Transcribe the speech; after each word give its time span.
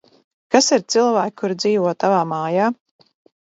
Kas 0.55 0.69
ir 0.77 0.85
cilvēki, 0.93 1.35
kuri 1.43 1.59
dzīvo 1.59 1.95
tavā 2.05 2.25
mājā? 2.35 2.69